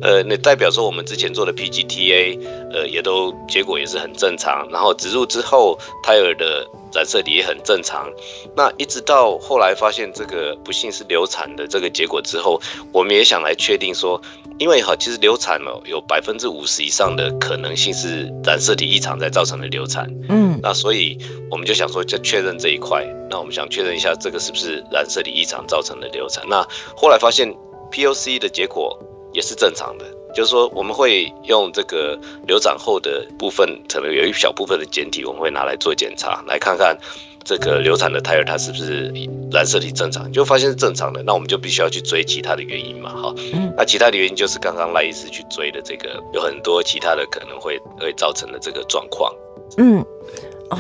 [0.01, 2.39] 呃，那代表说我们之前做的 PGTA，
[2.71, 4.67] 呃，也都结果也是很正常。
[4.71, 6.67] 然后植入之后，胎儿的。
[6.93, 8.12] 染色体也很正常，
[8.56, 14.21] 那一直到后来发现这个不幸是流产的这个结果之后，我们也想来确定说，
[14.60, 21.17] 因为哈，其实流产哦，有百分之五十以上的可能性是染色体异常在造成的流产，嗯，那所以
[21.49, 27.56] 我们就想说，就确认这一块，那我们想确认一下这个是不是染色体异常造成的流产，那后来发现
[27.91, 28.97] POC 的结果
[29.34, 30.06] 也是正常的。
[30.34, 32.17] 就是说，我们会用这个
[32.48, 36.98] 流产后的部分，可能有一小部分的简体，我们会拿来做检查，来看看
[37.44, 39.12] 这个流产的胎儿它是不是
[39.52, 43.36] 染色体正常，就发现是正常的，那我们就必须要去追其他的原因嘛，哈，
[43.76, 49.34] 那其他的原因就是刚刚赖医师去追的这个，有很多其他的可能会会造成的这个状况，
[49.78, 50.00] 嗯，
[50.70, 50.78] 哦。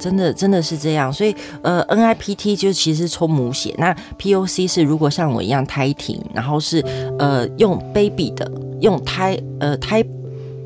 [0.00, 1.32] 真的真的是这样，所以
[1.62, 6.82] 呃，NIPT 就其实抽母血，那 POC 是如果像我一样胎停，然后是
[7.18, 10.02] 呃用 baby 的，用胎呃胎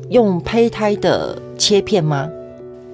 [0.09, 2.29] 用胚胎的切片吗？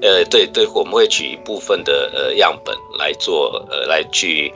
[0.02, 4.52] 呃，对对，我们会取一部分的呃样本来做呃来去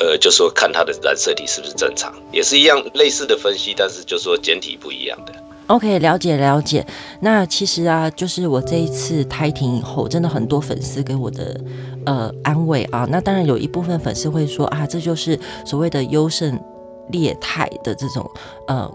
[0.00, 5.32] 呃就说看它的染色体是不是正常，也是一样类似的分析，但是就说检体不一样的。
[5.72, 6.86] OK，了解了解。
[7.20, 11.58] 那其实啊，就是我这一次胎停以后，真的很多粉丝给我的
[12.04, 13.06] 呃安慰啊。
[13.10, 16.60] 那当然有一部分粉丝会说啊，这就是所谓的优胜
[17.08, 18.30] 劣汰的这种
[18.68, 18.90] 呃。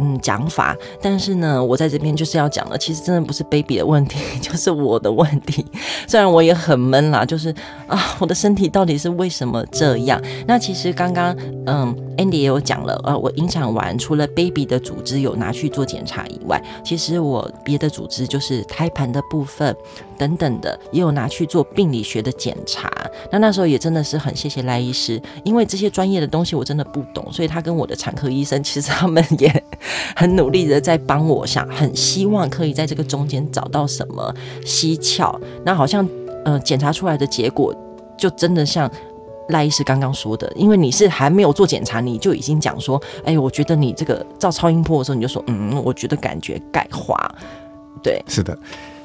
[0.00, 5.64] 嗯，讲法，但是呢，我在这边就是要讲的，其实真的不是 baby 的问题， 就是我的问题。
[6.06, 7.54] 虽然我也很闷啦，就是
[7.86, 10.20] 啊，我的身体到底是为什么这样？
[10.46, 19.74] 那其实刚刚嗯，Andy 也有讲了，呃，我引产完除了 baby 的组织有拿去做检查以外，其实我别的组织就是胎盘的部分
[20.18, 22.90] 等等的也有拿去做病理学的检查。
[23.30, 29.64] 那那时候也真的是很谢谢赖医师，因为这些专业的东西我真的不懂，所以他跟我的产科医生其实他们也。
[30.16, 35.38] 很努力的在帮我想，很希望可以在这个中间找到什么蹊跷。
[35.64, 36.06] 那好像
[36.44, 37.72] 呃检查出来的结果
[38.16, 38.90] 就真的像
[39.50, 47.16] 赖医师刚刚说的，因为你是还没有做检查，你就已经讲说，哎，我觉得你这个照超音波的时候你就说，嗯，我觉得感觉钙化。
[48.02, 48.58] 对，是的。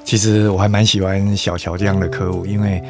[0.04, 2.84] 其实我还蛮喜欢小乔这样的客户，因为，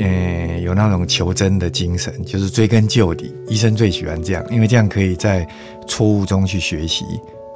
[0.00, 3.34] 嗯，有那种求真的精神，就是追根究底。
[3.48, 5.46] 医生最喜欢这样，因为这样可以在
[5.86, 7.04] 错误中去学习。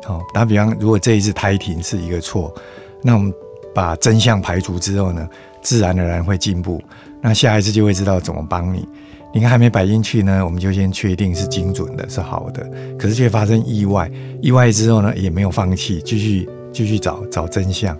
[0.04, 2.52] 好，打比方，如果这一次胎停是一个错，
[3.02, 3.32] 那我们
[3.74, 5.28] 把真相排除之后呢，
[5.62, 6.82] 自然而然会进步。
[7.20, 8.86] 那下一次就会知道怎么帮你。
[9.34, 12.68] 你看还没摆进去呢，我们就先确定是精准的，是好的。
[12.98, 14.10] 可是却发生意外，
[14.40, 17.96] 意外之后呢，也没有放弃，继续继续找找真相。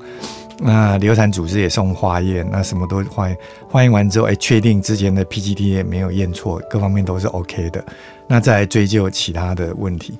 [0.59, 3.37] 那流产组织也送化验，那什么都化验，
[3.69, 7.85] 化验完之后，哎，确定之前的 PGT 也没有验错，各方面都是 OK 的。
[8.29, 10.17] 那再追究其他的问题。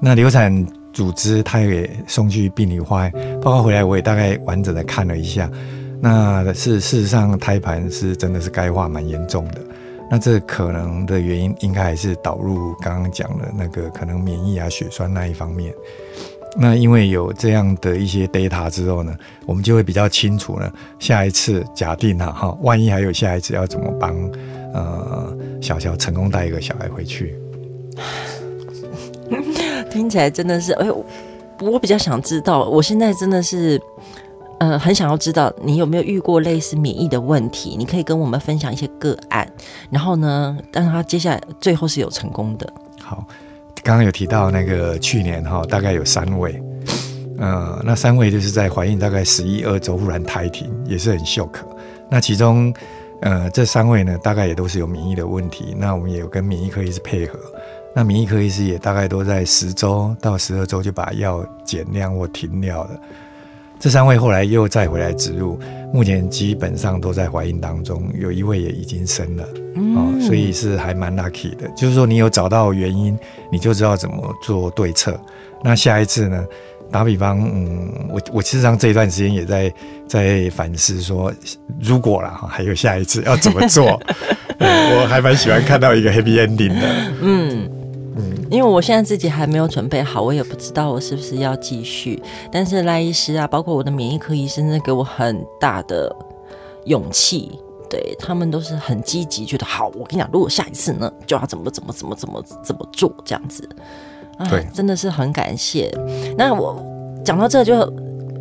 [0.00, 5.50] 那流产组织他也送去病理化验，报告回来我也大概完整的看了一下。
[6.00, 9.60] 那是事实上胎盘是真的是钙化蛮严重的。
[10.08, 15.74] 那这可能的原因应该还是导入刚刚讲的那个可能免疫啊血栓那一方面。
[16.58, 19.14] 那因为有这样的一些 data 之后呢，
[19.44, 20.72] 我们就会比较清楚呢。
[20.98, 24.14] 下一次假定哈哈，万一还有下一次，要怎么帮
[24.72, 27.36] 呃小乔成功带一个小孩回去？
[29.90, 31.04] 听起来真的是哎呦，
[31.60, 33.80] 我比较想知道，我现在真的是
[34.58, 37.76] 呃很想要知道你有没有遇过类似免疫的问题？
[37.78, 39.46] 你可以跟我们分享一些个案，
[39.90, 42.72] 然后呢，让他接下来最后是有成功的。
[43.00, 43.22] 好。
[43.86, 46.60] 刚刚有提到那个去年哈，大概有三位，
[47.38, 51.52] 呃，那三位就是在怀孕大概十一二周忽然胎停，也是很 shock。
[52.10, 52.74] 那其中，
[53.20, 55.72] 呃，这三位呢，大概也都是有免疫的问题。
[55.78, 57.38] 那我们也有跟免疫科医师配合，
[57.94, 63.00] 那免疫科医师也大概都在十周到十二周就把药减量或停掉了。
[63.78, 65.58] 这三位后来又再回来植入，
[65.92, 71.68] 目前基本上都在怀孕当中，有一位也已经生了，嗯、哦，所以是还蛮 lucky 的。
[71.76, 73.16] 就是说你有找到原因，
[73.52, 75.18] 你就知道怎么做对策。
[75.62, 76.44] 那下一次呢？
[76.88, 79.72] 打比方，嗯，我我事实上这一段时间也在
[80.06, 81.32] 在反思说，
[81.80, 84.00] 如果啦，还有下一次要怎么做？
[84.58, 86.88] 我还蛮喜欢看到一个 happy ending 的，
[87.22, 87.75] 嗯。
[88.50, 92.22] 因为我现在自己还没有准备好，我也不知道我是不是要继续。
[92.50, 96.14] 但是赖医师啊，包括我的免疫科医生，真的给我很大的
[96.84, 97.58] 勇气，
[97.90, 99.88] 对他们都是很积极，觉得好。
[99.88, 103.68] 我跟你讲，如果下一次呢，就要怎么怎么怎么怎么怎么做这样子。
[104.38, 105.92] 啊，对，真的是很感谢。
[106.38, 106.82] 那我
[107.24, 107.92] 讲到这就，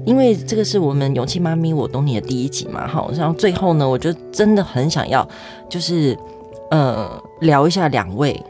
[0.06, 5.28] 因为这个是我们勇气妈咪我懂你的第一集嘛，好，然后最后呢，我就真的很想要，
[5.68, 6.18] 就是
[6.72, 8.42] 呃聊一下两位。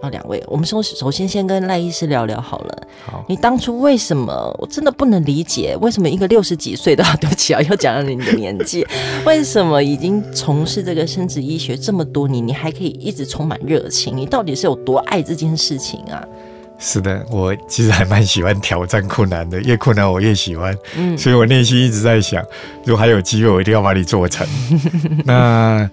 [0.00, 2.82] 啊，两位，我们首首先先跟赖医师聊聊好了。
[3.04, 4.32] 好，你当初为什么？
[4.58, 8.86] 我真的不能理解，为什么一个六十几岁的，对不起啊，又讲到你的年纪，
[9.26, 14.16] 为什么已经从事这个生殖医学这么多年，你还可以一直充满热情？
[14.16, 16.24] 你到底是有多爱这件事情啊？
[16.78, 20.74] 是的，我其实还蛮喜欢挑战困难的，越困难我越喜欢。
[20.96, 22.42] 嗯，所以我内心一直在想，
[22.86, 24.46] 如果还有机会，我一定要把你做成。
[25.26, 25.90] 那。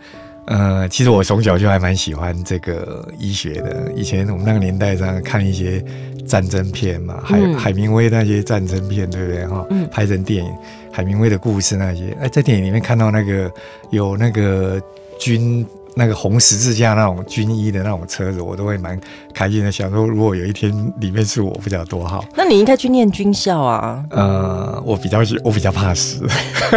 [0.48, 3.92] 呃，其实我从小就还蛮喜欢这个医学的。
[3.96, 5.84] 以前我们那个年代上看一些
[6.28, 9.66] 战争片嘛，海、嗯、海明威那些战争片，对不对哈？
[9.70, 10.52] 嗯、拍成电影，
[10.92, 13.52] 海明威的故事那些，哎，在电影里面看到那个
[13.92, 14.82] 有那个
[15.20, 15.66] 军。
[16.00, 19.02] 那个红十字架那种军医的那种车子，我都会蛮
[19.38, 19.72] 开心的。
[19.72, 22.24] 想说，如果有一天里面是我，不知道多好。
[22.36, 24.04] 那你应该去念军校啊。
[24.10, 26.26] 呃，我比较我比较怕死，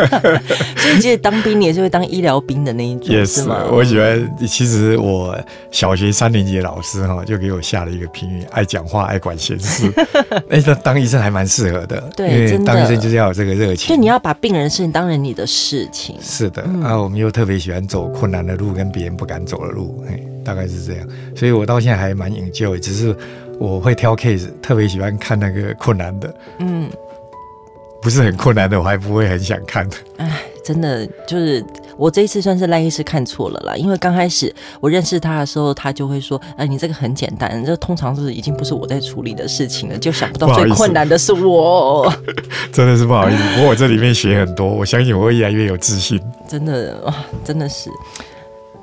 [0.77, 3.64] 所以记得当兵，你也是会当医疗兵的那一种，也是吗？
[3.70, 4.37] 我喜欢。
[4.46, 5.38] 其实我
[5.70, 9.90] 小学三年级的老师哈，就给我下了一个评语：爱讲话，爱管闲事。
[10.51, 12.01] 哎，这当医生还蛮适合的。
[12.16, 13.88] 对，因为当医生就是要有这个热情。
[13.88, 16.16] 就你要把病人事情当成你的事情。
[16.20, 19.11] 是的，嗯、啊，我们又特别喜欢走困难的路，跟别人。
[19.20, 23.14] 不敢走的路，嘿，大概是这样，所以我到现在还蛮 enjoy，只是
[23.59, 26.88] 我会挑 case，特别喜欢看那个困难的，嗯，
[28.03, 29.88] 不是很困难的，我还不会很想看。
[30.16, 31.64] 哎，真的就是
[31.96, 42.11] 我这一次算是赖医师看错了啦，因为刚开始我认识他的时候，他就会说，哎，你这个很简单，这通常是已经不是我在处理的事情了，就想不到最困难的是我，
[42.72, 43.42] 真的是不好意思。
[43.55, 46.18] 不过我这里面学很多，我相信我会越来越有自信。
[46.48, 47.90] 真的哇，真的是。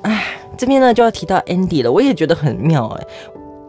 [0.02, 3.06] 哎，这边呢就要提到 Andy 了，我也觉得很妙哎。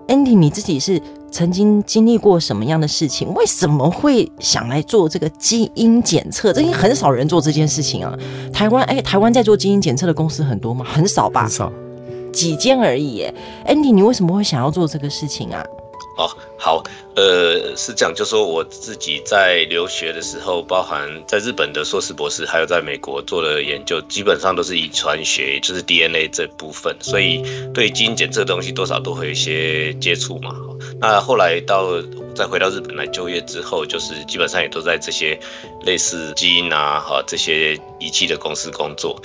[0.07, 0.99] Andy，你自己是
[1.29, 3.31] 曾经经历过什么样的事情？
[3.35, 6.51] 为什么会想来做这个基因检测？
[6.51, 8.17] 这应该很少人做这件事情啊。
[8.51, 10.83] 台湾哎，台湾在做基因检测的公司很多吗？
[10.83, 11.43] 很少吧？
[11.43, 11.71] 很少，
[12.33, 13.23] 几间而已。
[13.67, 15.63] Andy，你为什么会想要做这个事情啊？
[16.19, 16.83] 哦，好，
[17.15, 27.41] 呃，是这样，就说我自己在留学的时候，包含在日本的硕士博士，还有在美国做的研究，基本上都是遗传学，就是 DNA 这部分，所以
[27.73, 30.53] 对基因检测的东西多少都会有一些接触嘛。
[30.99, 32.01] 那后来到
[32.35, 35.39] 再回到日本来就业之后，就是基本上也都在这些
[35.85, 39.21] 类似基因啊哈这些仪器的公司工作。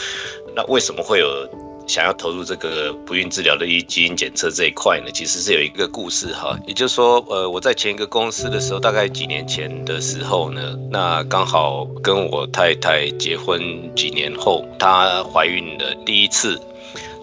[0.54, 1.48] 那为什么会有？
[1.86, 6.58] 想要投入这个不孕治疗的基因检测这一块呢，其实是有一个故事哈。
[6.66, 16.60] 也就是说，呃，我在前一个公司的时候，大概几年前的时候呢，那刚好跟我太太结婚几年后，她怀孕了第一次。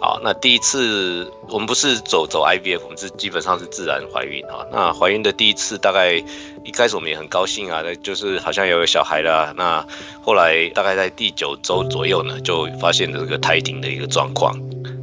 [0.04, 4.66] 好，那第一次我们不是走走 IVF，我们是基本上是自然怀孕啊。
[4.72, 6.16] 那怀孕的第一次，大概
[6.64, 9.54] 一开始我们也很高兴啊，那就是好像有个小孩了。
[9.56, 9.86] 那
[10.24, 14.60] 后来大概在第九周左右呢，就发现了这个胎停的一个状况。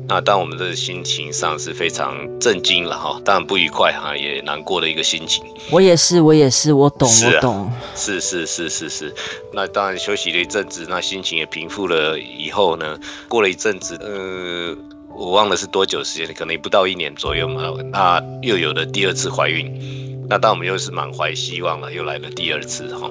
[0.08, 5.44] 那当我们的心情上是非常震惊了哈，当然不愉快哈，也难过的一个心情。
[5.70, 7.70] 我也是，我也是，我懂，我懂。
[7.94, 9.14] 是是是是是。
[9.52, 12.98] 那当然休息了一阵子，那心情也平复了以后呢，
[13.28, 14.74] 过了一阵子，呃，
[15.14, 17.70] 我忘了是多久时间，可能不到一年左右嘛。
[17.92, 23.10] 那又有了第二次怀孕，那当我们又是满怀希望了，又来了第二次哈。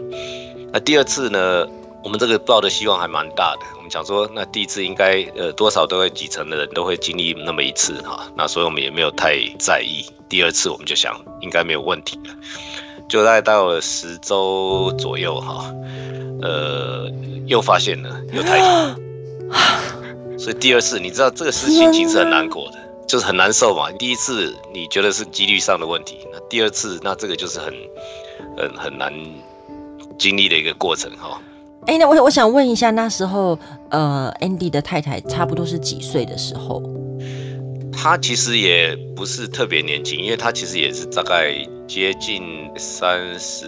[0.74, 1.68] 那第二次呢？
[2.04, 10.06] 我们这个抱的希望还蛮大的，我们想说，那第一次应该呃多少都会几成的人都会经历那么一次哈，那所以我们也没有太在意。
[10.30, 12.36] 第二次我们就想应该没有问题了，
[13.10, 15.74] 就大概到了十周左右哈，
[16.42, 17.10] 呃
[17.46, 22.78] 又发现了又胎停，所以第二次你知道这个事情其实很难过的，
[23.08, 23.92] 就是很难受嘛。
[23.94, 27.74] 第一次你觉得是几率上的问题，那第二次那这个就是很
[28.56, 29.14] 很很难
[30.18, 31.42] 经历的一个过程哈。
[31.88, 33.58] 哎、那我我想问一下，那时候
[33.90, 36.84] 呃，Andy 的太太差不多是几岁的时候？
[37.94, 41.54] 她其实也不是特别年轻，因为她其实也是大概
[41.88, 42.44] 接近
[42.76, 43.66] 三十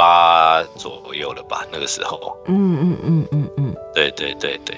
[0.00, 2.34] 八左右了吧，那个时候。
[2.46, 4.74] 嗯嗯嗯嗯嗯，对对对对。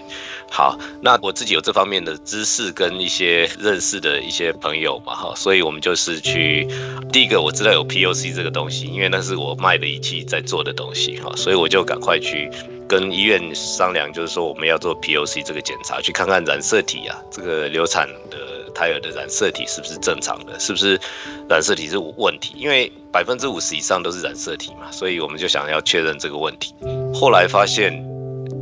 [0.51, 6.67] 好，那我自己有这方面的知识跟一些认识的一些朋友嘛，哈，所以我们就是去
[7.13, 12.51] 第一个我知道有 POC 这个东西，因为那是我卖的仪器在做的东西，哈，所以我就赶快去
[12.89, 21.01] 跟医院商量，就是说我们要做 POC 这个检查，去看看染色体啊，这个流产的胎儿的染色体是不是正常的，是不是
[21.49, 26.75] 染色体是无问题，因为百分之五十以上都是染色体嘛，所以我们就想要确认这个问题，
[27.15, 27.93] 后来发现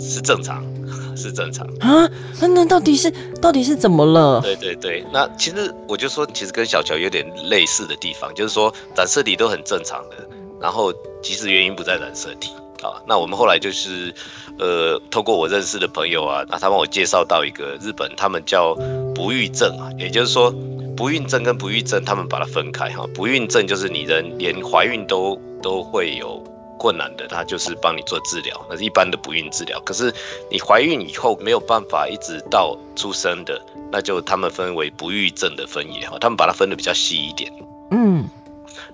[0.00, 0.64] 是正常。
[1.14, 2.08] 是正常啊？
[2.40, 4.40] 那那到底是到底是怎么了？
[4.40, 10.16] 对对对，那其实我就说，其实跟小乔有点类似的地方，就是说染色体都很正常的，
[10.58, 10.92] 然后
[11.22, 12.50] 其实原因不在染色体
[12.82, 13.02] 啊。
[13.06, 14.14] 那我们后来就是
[14.58, 18.74] 呃，透过我认识的朋友啊，那他帮我介绍到一个日本，他们叫
[19.14, 20.52] 不育症啊，也就是说
[20.96, 23.06] 不孕症跟不育症，他们把它分开哈。
[23.14, 26.42] 不孕症就是你人连怀孕都都会有。
[26.82, 29.78] 困难的，他就是帮你做治疗，那是一般的不孕治疗。
[29.80, 30.10] 可是
[30.50, 33.60] 你怀孕以后没有办法一直到出生的，
[33.92, 37.52] 那就他们分为不育症的分野哈，他们把它分得比较细一点。
[37.90, 38.26] 嗯，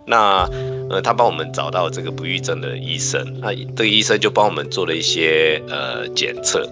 [0.07, 0.48] 那
[0.88, 6.70] 呃，他帮我们找到这个不育症的医生，那这个医生就帮我们做了一些呃检测。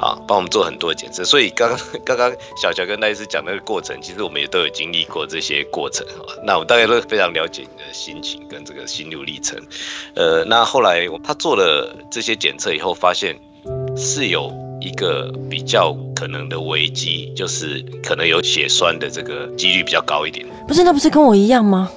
[0.00, 6.38] 啊，帮我们做很多检测，所以刚刚刚刚小乔跟赖医师讲那个过程，其实我们也都有经历过这些过程啊。
[6.44, 9.58] 那我大概都非常了解你的心情跟这个心路历程。
[10.14, 13.36] 呃，那后来他做了这些检测以后，发现
[13.96, 20.46] 是有一个比较可能的危机，就是可能有血栓的这个几率比较高一点。
[20.68, 21.90] 不是，那不是跟我一样吗？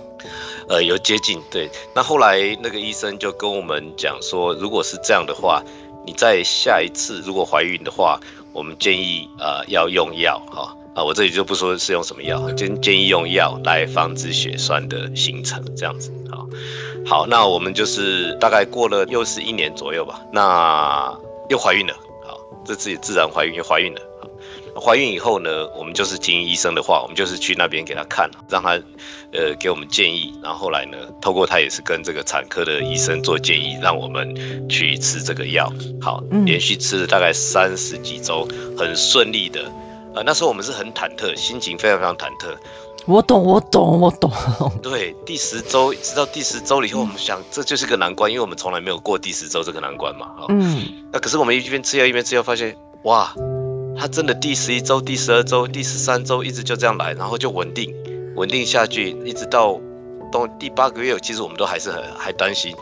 [0.72, 1.70] 呃，有接近对。
[1.94, 5.62] 那后来那个医生就跟我们讲说，如果是这样的话。
[6.04, 8.20] 你在下一次如果怀孕的话，
[8.54, 16.42] 我们建议呃要用药哈啊，我这里就不说是用什么药，建建议用药来防止血栓的形成，这样子啊。
[17.06, 21.16] 好，那我们就是大概过了又是一年左右吧，那
[21.50, 21.94] 又怀孕了，
[22.26, 24.02] 好，这次也自然怀孕又怀孕了。
[24.80, 28.70] 怀孕以后呢，我们就是听医生的话，我们就是去那边给他看，让他，
[29.34, 30.34] 呃，给我们建议。
[30.42, 35.72] 然后后来呢，透过他也是跟这个产科的医生做建议，让我们去吃这个药。
[36.02, 38.48] 好，连续吃了大概三十几周，
[38.78, 39.62] 很顺利的。
[40.16, 42.56] 呃，那时候我们是很忐忑，心情非常非常忐忑。
[43.08, 44.32] 我懂，我懂，我懂。
[44.82, 50.28] 对，第十周直到第十周了以后，我们想这就是个难关，因为我们从来没有过第十周这个难关嘛。
[50.50, 51.10] 嗯。
[51.12, 53.34] 那可是我们一边吃药一边吃药，发现哇。
[54.02, 57.94] 他真的第十一周、第十二周、第十三周一直就这样来，然后就稳定，
[58.36, 59.80] 稳定下去，一直到
[60.32, 62.74] 到第八个月，其实我们都还是很还担心。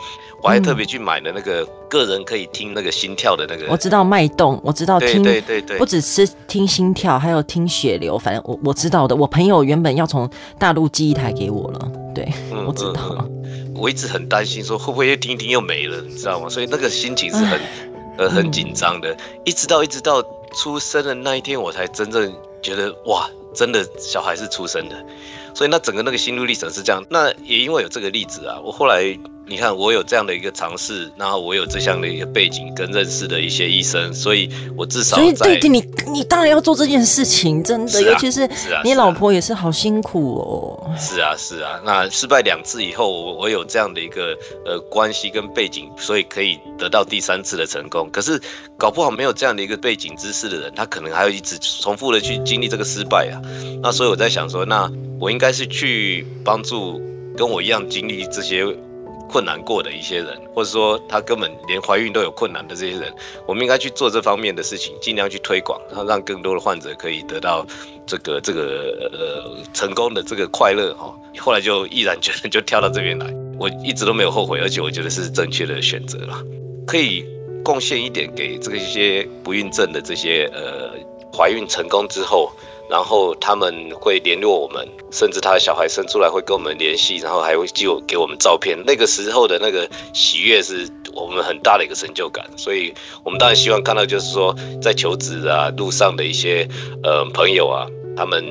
[0.42, 9.14] 我还特别去买了那个个人可以听那个心跳的那个，我知道脉动，我知道听，对对对对，不只是听心跳，还有听血流，反正我我知道的。
[9.14, 13.36] 我朋友原本要从大陆寄一台给我了，对，嗯、 我知道、嗯。
[13.76, 16.48] 我一直很担心说会不会又听一听又没了，你知道吗？
[16.50, 17.60] 所以那个心情是很
[18.20, 20.24] 呃很紧张的，一直到一直到。
[20.52, 25.06] 出生的那一天，我才真正觉得哇，真的小孩是出生的。
[25.54, 27.06] 所以那整个那个心路历程是这样。
[27.08, 29.16] 那也因为有这个例子啊，我后来。
[29.50, 34.48] 你看，我有这样的一个尝试，然后我有这项的一个背景跟认识的一些医生，所以
[34.78, 35.84] 我至少所以对对，你
[36.14, 38.48] 你当然要做这件事情，真的，啊、尤其是
[38.84, 40.92] 你老婆也是好辛苦哦。
[41.00, 44.38] 是啊是啊，那失败两次以后，我我有这样的一个
[44.68, 48.08] 呃关系跟背景，所以可以得到第三次的成功。
[48.12, 48.40] 可是
[48.78, 53.42] 搞不好没有这样的一个背景知识的人，他可能还要一直重复的去经历这个失败啊。
[53.82, 57.02] 那所以我在想说，那我应该是去帮助
[57.36, 58.64] 跟我一样经历这些。
[59.30, 63.14] 困难过的一些人，或者说他根本连怀孕都有困难的这些人，
[63.46, 67.66] 我们应该去做这方面的事情，尽量去推广，然后让更多的患者可以得到
[68.06, 71.16] 这个这个呃成功的这个快乐哈。
[71.38, 76.44] 后来就毅然决然就跳到这边来，我一直都没有后悔，而且我觉得是正确的选择了，
[76.86, 77.24] 可以
[77.64, 80.92] 贡献一点给这个一些不孕症的这些呃
[81.36, 82.52] 怀孕成功之后。
[82.90, 88.76] 然后他们会联络我们，甚至他的小孩生出来会跟我们联系，然后还会寄给我们照片。
[88.84, 92.44] 那个时候的那个喜悦是我们很大的一个成就感。
[92.58, 92.92] 所以，
[93.24, 96.68] 我们当然希望看到，就是说在求职啊路上的一些
[97.04, 97.86] 呃朋友啊，
[98.18, 98.44] 他们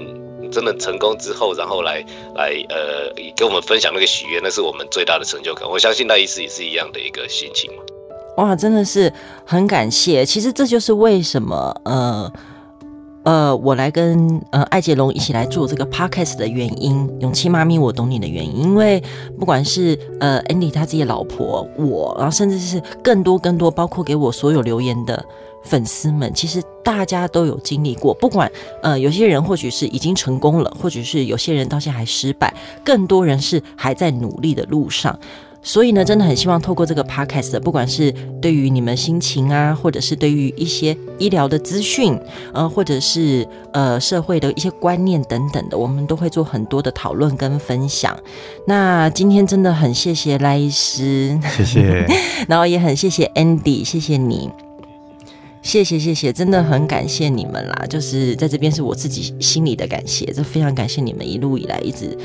[0.52, 2.06] 真的成功之后，然后来
[2.36, 5.68] 来呃跟我们分享那个喜悦，那是我们最大的成就感。
[5.68, 7.82] 我相信那一次也是一样的一个心情嘛。
[8.36, 9.12] 哇，真的是
[9.44, 10.24] 很感谢。
[10.24, 12.32] 其实这就是为什么呃。
[13.28, 18.62] 呃，我来跟呃艾杰龙一起来做这个 podcast 的原因，勇气妈咪，我懂你的原因。
[18.62, 19.02] 因为
[19.38, 25.22] 不管是呃 Andy 他自己的老婆，我，然后甚至是更多更多，包括给我所有留言的
[25.62, 28.14] 粉丝们，其实大家都有经历过。
[28.14, 28.50] 不管
[28.82, 35.20] 呃有些人或许是已经成功了，或者是有些人到现在还失败，更多人是还在努力的路上。
[35.60, 42.18] 所以呢，真的很希望透过这个 podcast，不管是对于你们心情啊，或者是对于一些医疗的资讯，
[42.54, 48.16] 呃，或者是呃社会的一些观念等等的，我们都会做很多的讨论跟分享。
[48.66, 52.06] 那今天真的很谢谢赖医师，谢谢，
[52.48, 54.48] 然后也很谢谢 Andy，谢谢你，
[55.60, 57.84] 谢谢谢谢，真的很感谢你们啦。
[57.90, 62.16] 就是在这边是我自己心里的感谢，这非常感谢你们一路以来一直。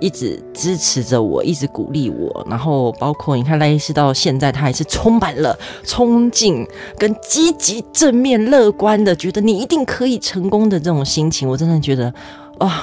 [0.00, 6.66] 一直支持着我，一直鼓励我，然后包括你看赖医师到现在，他还是充满了冲劲
[6.98, 12.12] 跟积极、正面、乐观的，觉得你一定可以成功的这种心情，我真的觉得，
[12.58, 12.82] 哇、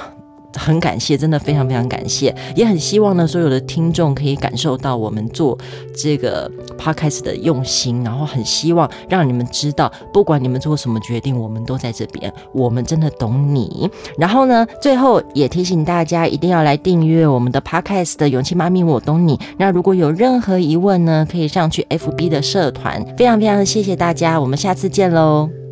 [0.54, 5.58] 很感谢，真的非常非常感谢，也很希望呢，所有的听众可以感受到我们做
[5.96, 13.90] 这个 podcast 的用心，然后很希望让你们知道，不管你们做什么决定，我们都在这边，我们真的懂你。
[14.18, 19.38] 然后呢，最后也提醒大家，一定要来订阅我们的 podcast 的《勇气妈咪我懂你》。
[19.58, 23.06] 那如果有任何疑问呢，可以上去 FB 的社团。
[23.18, 25.67] 非常非常的谢谢大家，我们下次见喽。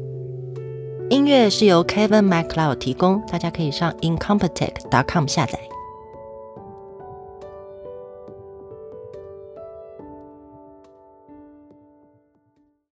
[1.10, 5.60] 音乐是由 Kevin MacLeod 提供，大家可以上 incompetech.com 下载。